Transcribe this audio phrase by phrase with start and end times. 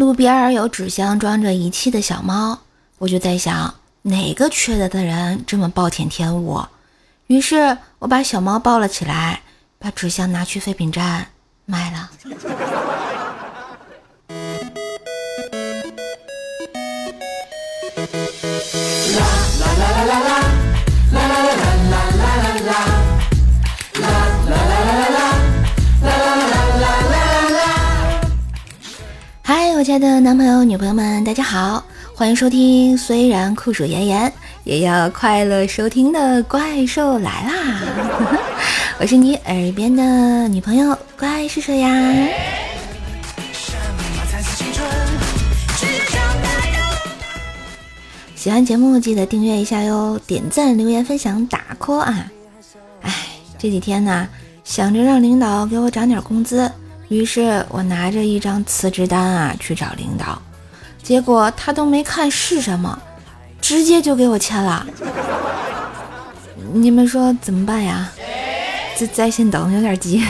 [0.00, 2.60] 路边有纸箱装着遗弃的小猫，
[2.96, 6.64] 我就在想哪个缺德的人这么暴殄天物。
[7.26, 9.42] 于是我把小猫抱了起来，
[9.78, 11.26] 把纸箱拿去废品站
[11.66, 12.10] 卖了。
[19.18, 19.26] 啦
[19.58, 20.39] 啦啦啦啦啦，
[29.80, 31.82] 我亲爱的男朋友、女朋友们，大家好，
[32.14, 32.98] 欢迎收听。
[32.98, 34.30] 虽然酷暑炎炎，
[34.62, 37.80] 也要快乐收听的怪兽来啦！
[39.00, 41.88] 我是你耳边的女朋友怪兽兽呀。
[48.36, 52.30] 喜欢节目记得订阅一下哟，点赞、留言、分享、打 call 啊！
[53.00, 53.14] 哎，
[53.58, 54.28] 这几天呢，
[54.62, 56.70] 想着让领导给我涨点工资，
[57.10, 60.40] 于是我拿着一张辞职单啊去找领导，
[61.02, 62.96] 结果他都没看是什么，
[63.60, 64.86] 直接就给我签了。
[66.72, 68.08] 你们说怎么办呀？
[68.96, 70.24] 在在线等，有点急。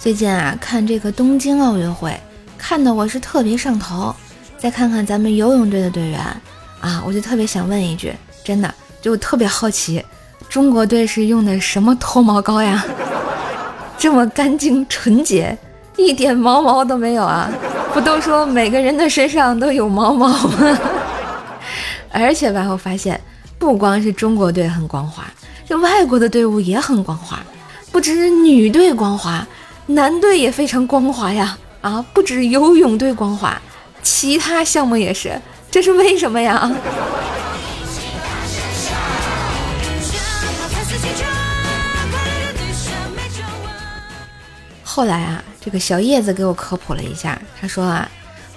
[0.00, 2.18] 最近啊，看这个东京奥运会，
[2.58, 4.12] 看的我是特别上头。
[4.58, 6.20] 再看看咱们游泳队的队员
[6.82, 8.12] 啊，我就特别想问一句，
[8.44, 10.04] 真的，就特别好奇，
[10.48, 12.84] 中国队是用的什么脱毛膏呀？
[13.96, 15.56] 这么干净纯洁，
[15.96, 17.48] 一点毛毛都没有啊！
[17.94, 20.78] 不都说每个人的身上都有毛毛吗？
[22.10, 23.18] 而且吧，我发现
[23.58, 25.24] 不光是中国队很光滑，
[25.66, 27.38] 这外国的队伍也很光滑，
[27.92, 29.46] 不止女队光滑。
[29.86, 33.60] 男队也非常光滑呀，啊，不止游泳队光滑，
[34.02, 35.40] 其他项目也是，
[35.72, 36.70] 这是为什么呀？
[44.84, 48.06] 后来啊，这个小叶子给我科普了一下，他说啊，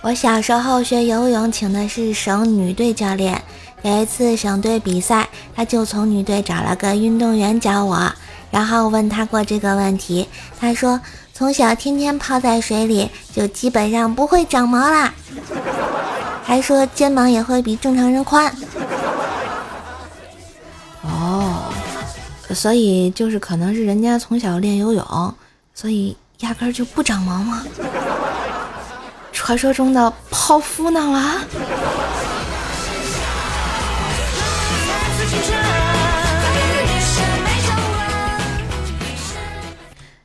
[0.01, 3.41] 我小时候学游泳请的是省女队教练，
[3.84, 8.12] 有一次省队比赛，他就从女队找了个运动员教我。
[8.51, 10.28] 然后问他过这个问题，
[10.59, 11.00] 他说
[11.34, 15.13] 从小天天泡在水里，就基本上不会长毛啦。
[16.45, 18.56] 还说肩膀也会比正常人宽。
[21.01, 21.63] 哦，
[22.51, 25.33] 所以就是可能是人家从小练游泳，
[25.73, 27.63] 所以压根就不长毛吗？
[29.33, 31.41] 传说中的泡芙呢啦？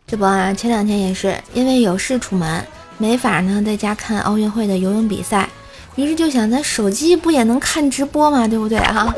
[0.06, 2.66] 这不啊，前两天也是因为有事出门，
[2.98, 5.48] 没法呢在家看奥运会的游泳比赛，
[5.96, 8.46] 于是就想咱手机不也能看直播吗？
[8.48, 9.14] 对不对啊？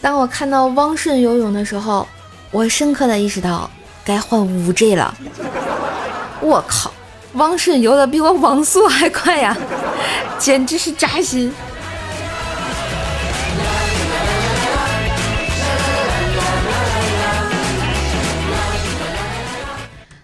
[0.00, 2.08] 当我看到汪顺游泳的时候，
[2.50, 3.70] 我深刻的意识到
[4.04, 5.14] 该换五 G 了。
[6.40, 6.90] 我靠，
[7.34, 9.56] 汪顺游的比我网速还快呀，
[10.38, 11.52] 简直是扎心。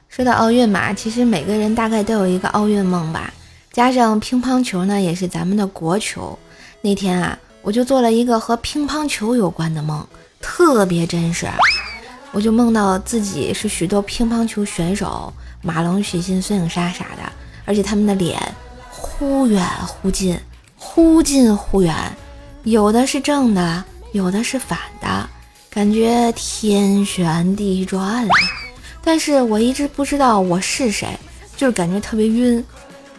[0.08, 3.30] 说到奥运嘛，其实每个人大概都有一个奥运梦吧。
[3.76, 6.38] 加上乒乓球呢，也是咱们的国球。
[6.80, 10.02] 那天啊，我就做了一个和乒乓球有关的梦，
[10.40, 11.46] 特别真实。
[12.32, 17.32] 我就梦到自己是许多乒乓球选手，马龙、许昕、孙颖莎啥的，
[17.66, 18.40] 而且他们的脸
[18.88, 20.40] 忽远忽近，
[20.78, 21.94] 忽近忽远，
[22.62, 25.28] 有的是正的，有的是反的，
[25.68, 28.26] 感觉天旋地转。
[29.04, 31.08] 但是我一直不知道我是谁，
[31.58, 32.64] 就是感觉特别晕。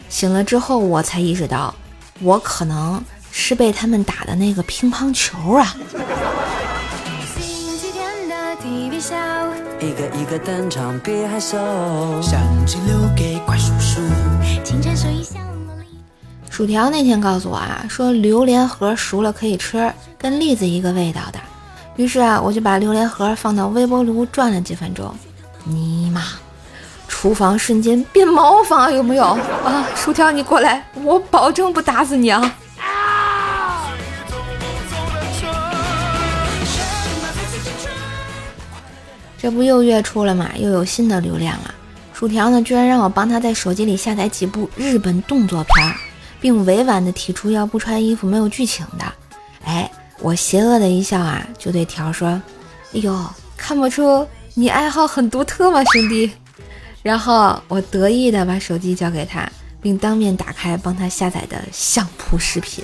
[0.09, 1.73] 醒了之后，我才意识到，
[2.21, 5.75] 我可能是被他们打的那个乒乓球啊。
[16.49, 21.39] 薯条那天告诉我啊，说榴莲核熟了可以吃，跟栗子一个味道的。
[21.97, 25.13] 于是啊，我就把榴莲核放到微波炉转了几分钟。
[25.63, 26.23] 尼玛，
[27.27, 29.85] 厨房瞬间变茅房，有没有啊？
[29.97, 32.55] 薯条，你过来，我保证不打死你啊！
[39.37, 41.75] 这不又月初了嘛，又有新的流量了。
[42.13, 45.93] 薯条呢，居然让我帮他在手机里下载几部日本动作片，
[46.39, 49.03] 并委婉的提出要不穿衣服、没有剧情的。
[49.65, 52.41] 哎，我邪恶的一笑啊，就对条说
[52.95, 53.13] ：“哎呦，
[53.57, 54.25] 看不出。”
[54.59, 56.31] 你爱好很独特吗，兄弟？
[57.03, 59.49] 然后我得意的把手机交给他，
[59.81, 62.83] 并当面打开帮他下载的相扑视频。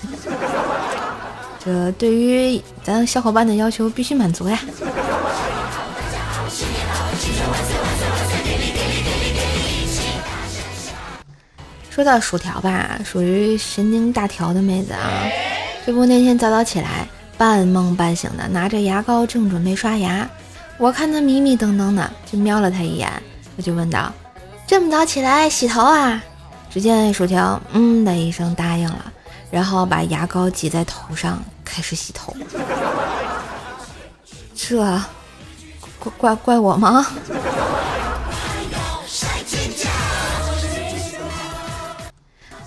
[1.64, 4.60] 这对于咱小伙伴的要求必须满足呀！
[11.90, 15.24] 说到薯条吧，属于神经大条的妹子啊。
[15.86, 17.08] 这不那天早早起来，
[17.38, 20.28] 半梦半醒的拿着牙膏正准备刷牙，
[20.78, 23.10] 我看她迷迷瞪瞪的，就瞄了她一眼。
[23.56, 24.12] 我就问道
[24.68, 26.22] ：“这么早起来洗头啊？”
[26.72, 29.12] 只见薯条嗯的一声答应了，
[29.52, 32.36] 然后把牙膏挤在头上开始洗头。
[34.56, 34.78] 这
[36.00, 37.06] 怪怪怪我吗？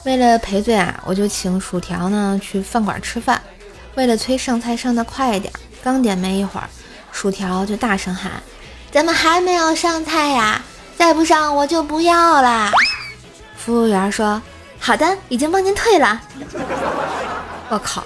[0.04, 3.42] 为了赔罪啊，我就请薯条呢去饭馆吃饭。
[3.96, 5.52] 为了催上菜上的快一点，
[5.82, 6.68] 刚点没一会儿，
[7.10, 8.30] 薯条就大声喊
[8.92, 10.62] ：“怎么还没有上菜呀？
[10.96, 12.70] 再不上我就不要啦！”
[13.56, 14.40] 服务员说
[14.78, 16.20] ：“好的，已经帮您退了。”
[17.68, 18.02] 我靠，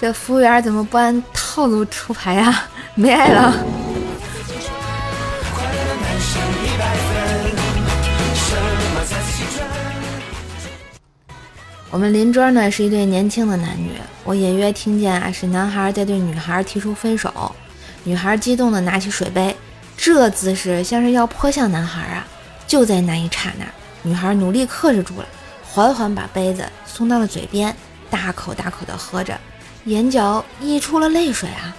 [0.00, 2.64] 这服务员怎么不按套路出牌呀？
[2.94, 3.54] 没爱了。
[11.90, 13.92] 我们邻桌呢是一对年轻的男女，
[14.24, 17.54] 我隐约听见啊是男孩在对女孩提出分手，
[18.02, 19.56] 女孩激动的拿起水杯，
[19.96, 22.26] 这姿势像是要泼向男孩啊！
[22.66, 23.64] 就在那一刹那，
[24.02, 25.26] 女孩努力克制住了，
[25.62, 27.74] 缓缓把杯子送到了嘴边，
[28.10, 29.38] 大口大口的喝着，
[29.84, 31.74] 眼角溢出了泪水啊！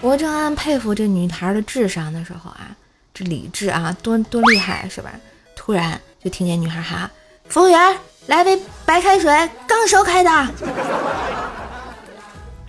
[0.00, 2.70] 我正暗佩服这女孩的智商的时候啊，
[3.12, 5.10] 这理智啊多多厉害是吧？
[5.56, 7.10] 突然就听见女孩喊
[7.48, 7.98] ：“服务员！”
[8.28, 10.30] 来杯白开水，刚烧开的，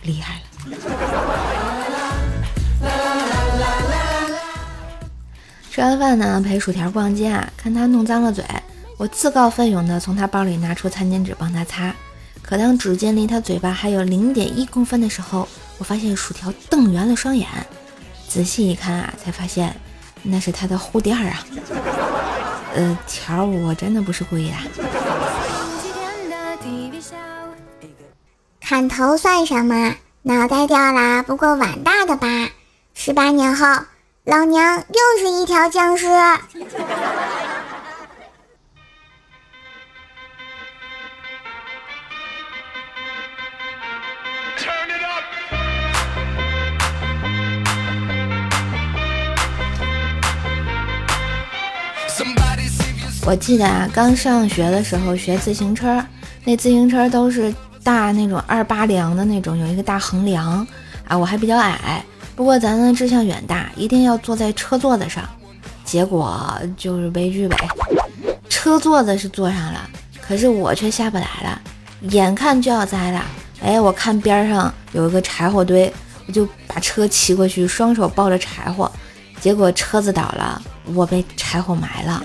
[0.04, 1.49] 厉害了。
[5.80, 8.44] 吃完饭呢，陪薯条逛街啊，看他弄脏了嘴，
[8.98, 11.96] 我自告奋勇的从他包里拿出餐巾纸帮他擦。
[12.42, 15.48] 可当纸巾离他嘴巴还有零点一公分的时候，
[15.78, 17.48] 我发现薯条瞪圆了双眼，
[18.28, 19.74] 仔细一看啊，才发现
[20.22, 21.46] 那是他的护垫啊。
[22.76, 24.58] 呃，条我真的不是故意的。
[28.60, 29.96] 砍头算什么？
[30.24, 32.50] 脑袋掉了不过碗大的疤。
[32.94, 33.66] 十八年后，
[34.26, 36.08] 老娘又是一条僵尸。
[53.26, 56.04] 我记得啊，刚上学的时候学自行车，
[56.44, 57.54] 那自行车都是。
[57.82, 60.68] 大那种二八梁的那种，有一个大横梁
[61.08, 62.04] 啊，我还比较矮，
[62.40, 65.28] 不过咱的志向远大，一定要坐在车座子上。
[65.84, 67.68] 结果就是悲剧呗，
[68.48, 69.90] 车座子是坐上了，
[70.22, 71.62] 可是我却下不来了，
[72.04, 73.26] 眼看就要栽了。
[73.62, 75.94] 哎，我看边上有一个柴火堆，
[76.28, 78.90] 我就把车骑过去，双手抱着柴火，
[79.42, 80.62] 结果车子倒了，
[80.96, 82.24] 我被柴火埋了。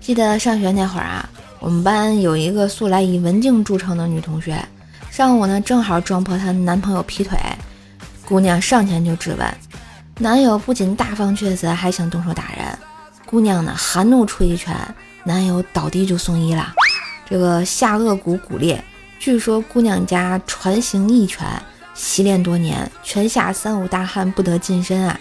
[0.00, 1.28] 记得上学那会儿啊，
[1.70, 4.60] 我们班有一个素来以文静著称的女同学，
[5.08, 7.38] 上午呢正好撞破她男朋友劈腿，
[8.24, 9.54] 姑娘上前就质问，
[10.18, 12.76] 男友不仅大放厥词，还想动手打人，
[13.24, 14.76] 姑娘呢含怒出一拳，
[15.22, 16.74] 男友倒地就送医了，
[17.24, 18.82] 这个下颚骨骨裂，
[19.20, 21.46] 据说姑娘家传行一拳，
[21.94, 25.16] 习练多年，拳下三五大汉不得近身啊。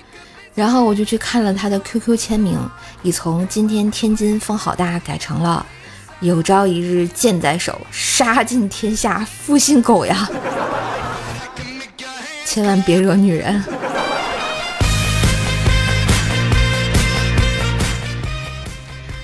[0.55, 2.57] 然后我就去看了他的 QQ 签名，
[3.03, 5.63] 已从“今天天津风好大”改成了
[6.21, 10.29] “有朝一日剑在手，杀尽天下负心狗呀”。
[12.45, 13.63] 千万别惹女人。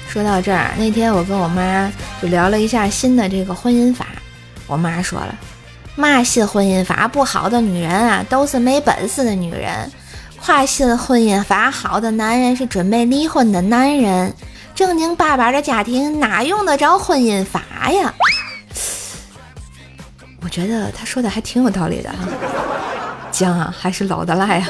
[0.08, 4.06] 说到这儿，那天我跟我妈就聊了一下新的这个婚姻法，
[4.66, 5.36] 我妈说了
[5.98, 9.92] ：“嘛信婚姻法不好的女人啊，都是没本事的女人。”
[10.40, 14.34] 跨信婚姻法好的男人是准备离婚的男人，
[14.76, 18.14] 正经爸爸的家庭哪用得着婚姻法呀？
[20.42, 22.28] 我觉得他说的还挺有道理的哈，
[23.32, 24.68] 姜啊还是老的辣呀。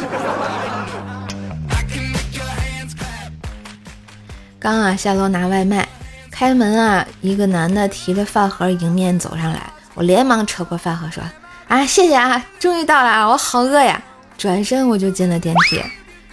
[4.59, 5.87] 刚啊下楼拿外卖，
[6.31, 11.23] 开门啊，一个男的提着饭盒迎面走上来，我连忙扯过饭盒说
[11.67, 14.01] ：“啊，谢谢啊，终于到了啊，我好饿呀。”
[14.37, 15.81] 转身我就进了电梯，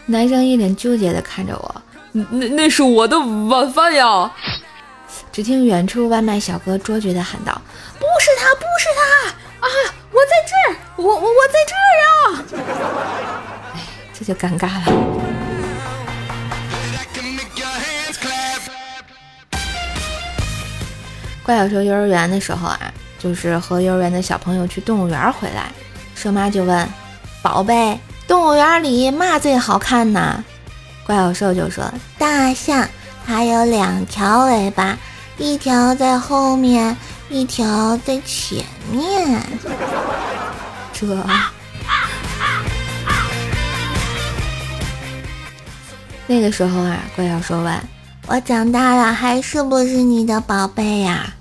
[0.06, 4.30] 男生一脸纠结的看着我，那那是我的晚饭呀！
[5.32, 7.60] 只听远处外卖小哥卓绝的喊道
[7.98, 9.68] ：“不是他，不是他啊！
[10.10, 12.44] 我在这儿，我我我在这儿呀！”
[13.74, 13.80] 哎，
[14.12, 14.92] 这就尴尬了。
[21.42, 25.72] 怪小兽幼儿园的时候啊，就是和幼儿园的小朋友去动物园回来，
[26.14, 26.88] 兽妈就问。
[27.42, 30.44] 宝贝，动物园里嘛最好看呢？
[31.04, 31.84] 怪兽兽就说
[32.16, 32.88] ：“大象
[33.26, 34.96] 它有两条尾巴，
[35.36, 36.96] 一条在后面，
[37.28, 39.42] 一条在前面。
[40.94, 41.06] ”这。
[46.28, 47.80] 那个时候啊，怪兽兽问
[48.28, 51.34] ：“我长大了还是不是你的宝贝呀？”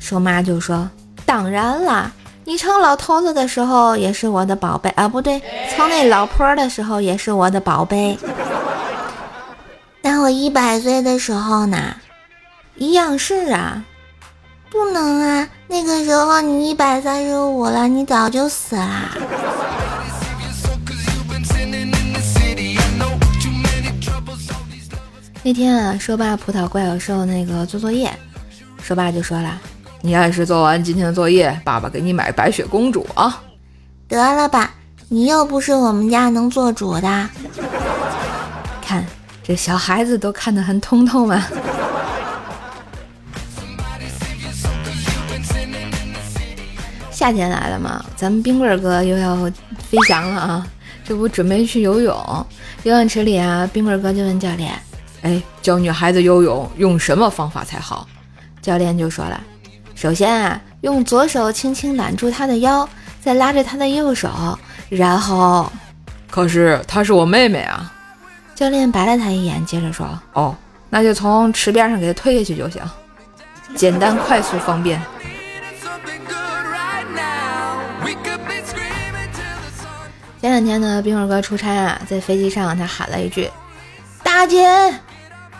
[0.00, 0.90] 兽妈就说
[1.24, 2.10] ：“当然啦，
[2.44, 5.40] 你成老头子的时候也是我的宝贝啊，不对，
[5.74, 8.18] 成那老婆的时候也是我的宝贝。
[10.32, 11.96] 一百岁的时候呢？
[12.76, 13.84] 一样是啊，
[14.70, 19.10] 不能啊，那个时候你一百三十五了，你早就死啦。”
[25.44, 28.10] 那天啊，说爸葡萄怪兽兽那个做作业，
[28.82, 29.60] 说爸就说了
[30.00, 33.42] ：“你按时做完今天的作业，爸爸给你买白雪公主啊。”
[34.08, 34.72] 得了吧，
[35.08, 37.28] 你又不是我们家能做主的。
[39.42, 41.44] 这小孩子都看得很通透嘛。
[47.10, 49.36] 夏天来了嘛，咱们冰棍哥又要
[49.78, 50.66] 飞翔了啊！
[51.04, 52.46] 这不准备去游泳，
[52.82, 54.72] 游泳池里啊，冰棍哥就问教练。
[55.22, 58.08] 哎，教女孩子游泳用什么方法才好？
[58.60, 59.40] 教练就说了，
[59.94, 62.88] 首先啊，用左手轻轻揽住她的腰，
[63.20, 64.58] 再拉着她的右手，
[64.88, 65.70] 然后……
[66.28, 67.92] 可是她是我妹妹啊！
[68.62, 70.54] 教练白了他一眼，接着说：“哦，
[70.88, 72.80] 那就从池边上给他推下去就行，
[73.74, 75.02] 简单、快速、方便。”
[80.40, 83.50] 前两天呢，冰棍哥出差啊，在飞机上他喊了一句
[84.22, 84.94] ：“大姐。”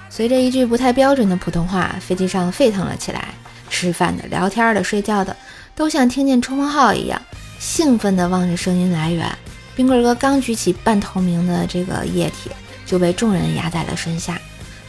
[0.08, 3.30] 随着一句不太标准的普通话，飞机上沸腾了起来。
[3.68, 5.36] 吃饭的、聊天的、睡觉的，
[5.74, 7.20] 都像听见冲锋号一样，
[7.58, 9.26] 兴奋地望着声音来源。
[9.74, 12.48] 冰棍哥刚举起半透明的这个液体，
[12.92, 14.38] 就被众人压在了身下。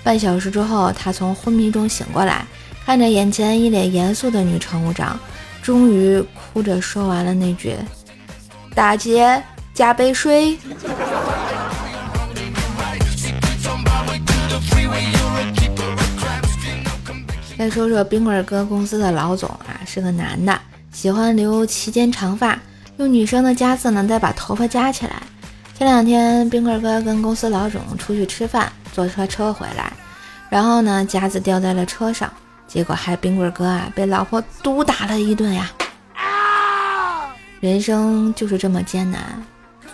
[0.03, 2.45] 半小时之后，他从昏迷中醒过来，
[2.85, 5.17] 看着眼前一脸严肃的女乘务长，
[5.61, 7.77] 终于哭着说完了那句
[8.75, 9.41] ：“大姐，
[9.73, 10.57] 加杯水。”
[17.57, 20.59] 再说说冰棍哥公司的老总啊，是个男的，
[20.91, 22.59] 喜欢留齐肩长发，
[22.97, 25.23] 用女生的夹子呢再把头发夹起来。
[25.83, 29.91] 前两天冰棍哥跟公司老总出去吃饭，坐车车回来，
[30.47, 32.31] 然后呢夹子掉在了车上，
[32.65, 35.69] 结果害冰棍哥啊被老婆毒打了一顿呀。
[37.59, 39.21] 人生就是这么艰难，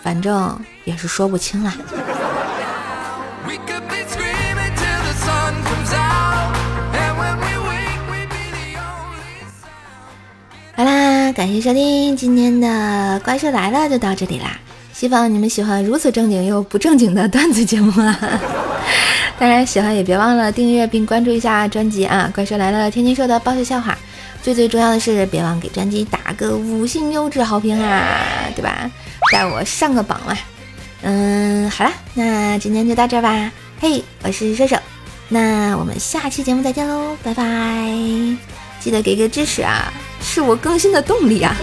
[0.00, 1.74] 反正也是说不清啦。
[11.34, 14.56] 感谢收听今天的《怪兽来了》，就到这里啦。
[15.00, 18.18] 希望你们喜欢如此正经又不正经的段子节目啊！
[19.40, 22.28] 当然，喜欢也别忘了订阅并关注一下专辑啊！
[22.34, 23.96] 《怪兽来了》天津说的爆笑笑话，
[24.42, 28.14] 最最重要的是，别忘给专辑打个五星优质好评啊，
[28.54, 28.90] 对吧？
[29.32, 30.36] 带我上个榜啊！
[31.00, 33.50] 嗯，好了，那今天就到这儿吧。
[33.80, 34.76] 嘿，我是射手，
[35.30, 37.90] 那我们下期节目再见喽，拜拜！
[38.78, 39.90] 记得给个支持啊！
[40.20, 41.56] 是我更新的动力啊！